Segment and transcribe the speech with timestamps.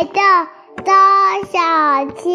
[0.00, 0.12] 我叫
[0.82, 2.32] 张小千，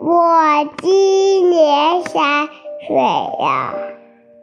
[0.00, 2.48] 我今年三
[2.88, 3.72] 岁呀。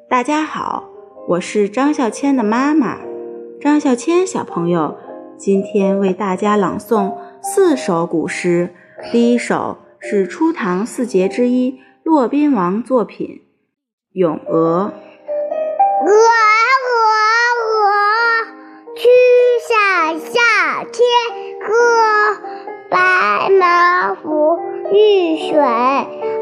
[0.09, 0.85] 大家好，
[1.27, 2.99] 我是张小千的妈妈。
[3.59, 4.95] 张小千小朋友，
[5.37, 8.73] 今天为大家朗诵四首古诗。
[9.11, 13.41] 第一首是初唐四杰之一，骆宾王作品
[14.13, 14.55] 咏鹅。
[14.55, 14.93] 鹅
[16.05, 16.95] 鹅
[17.65, 18.45] 鹅，
[18.95, 19.09] 曲
[19.67, 21.03] 项向天
[21.59, 22.02] 歌。
[24.93, 25.59] 白毛浮绿水，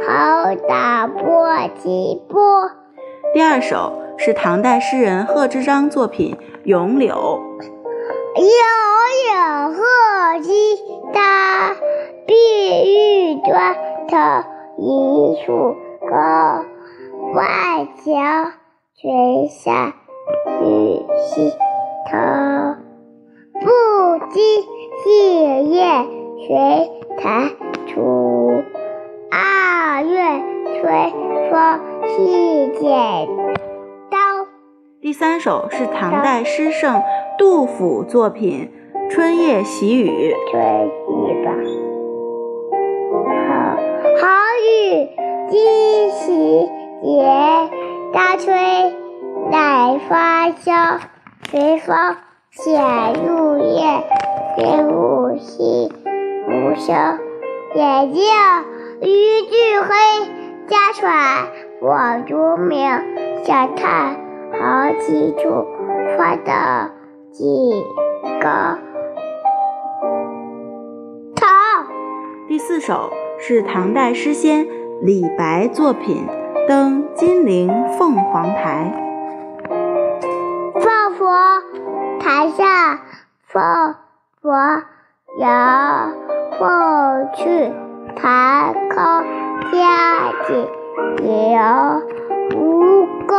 [0.06, 2.70] 好打簸箕波。
[3.34, 7.16] 第二首是唐代诗人贺知章作品《咏柳》。
[8.36, 8.46] 柳
[9.32, 10.52] 有鹤击
[11.14, 11.74] 搭，
[12.28, 12.34] 碧
[12.94, 13.74] 玉妆
[14.10, 14.18] 头
[14.78, 15.76] 一树
[16.10, 16.66] 高。
[17.34, 18.12] 万条
[19.00, 19.94] 垂下
[20.60, 21.54] 绿溪
[22.12, 22.18] 头，
[23.62, 24.40] 不知
[25.04, 25.86] 细叶。
[26.48, 27.50] 谁弹
[27.88, 28.41] 出？
[30.84, 33.28] 二月春风细剪
[34.10, 34.18] 刀。
[35.00, 37.04] 第三首是唐代诗圣
[37.38, 38.72] 杜甫作品
[39.10, 40.34] 《春夜喜雨》。
[40.52, 41.54] 春雨吧，
[43.12, 43.76] 好
[44.22, 44.28] 好
[44.66, 45.10] 雨
[45.50, 46.68] 今时
[47.04, 47.70] 节，
[48.12, 48.54] 大吹
[49.52, 51.00] 乃发梢，
[51.50, 51.96] 随风
[52.52, 54.04] 潜入夜，
[54.58, 55.94] 润物细。
[56.48, 57.20] 无声，
[57.76, 58.24] 眼镜
[59.02, 59.88] 一句黑，
[60.68, 61.48] 家传
[61.82, 62.90] 我如明，
[63.44, 64.16] 想探
[64.54, 65.66] 好几处，
[66.18, 66.92] 发的
[67.32, 67.84] 几
[68.42, 68.78] 个
[71.36, 71.48] 头。
[72.48, 74.68] 第四首是唐代诗仙
[75.02, 76.28] 李白作品
[76.68, 78.94] 《登金陵凤凰台》。
[80.80, 81.28] 凤佛
[82.20, 83.00] 台上
[83.48, 83.96] 凤
[84.42, 84.52] 佛
[85.40, 86.12] 摇。
[86.60, 87.72] 凤去
[88.16, 90.68] 台空佳节
[91.18, 91.60] 流，
[92.58, 93.36] 吴宫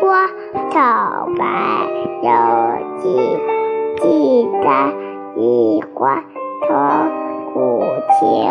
[0.00, 0.26] 花
[0.70, 1.44] 草白，
[2.22, 2.28] 犹
[2.98, 3.38] 记
[4.02, 4.66] 记在
[5.36, 6.24] 衣冠
[6.68, 6.76] 同
[7.54, 7.80] 古
[8.18, 8.46] 琴。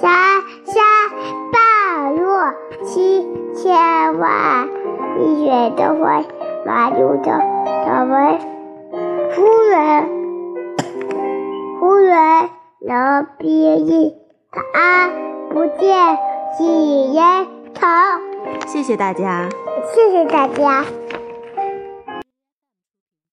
[0.00, 0.10] 山
[0.64, 0.74] 山
[1.52, 4.68] 半落七千万，
[5.18, 6.26] 一雪得会
[6.64, 7.40] 马如的
[7.84, 8.38] 他为
[9.30, 10.08] 夫人，
[11.80, 12.14] 夫人。
[12.86, 14.14] 能编译，
[14.52, 15.10] 看
[15.54, 16.18] 不见
[16.58, 17.86] 喜人头。
[18.66, 19.48] 谢谢大家，
[19.94, 20.84] 谢谢大家。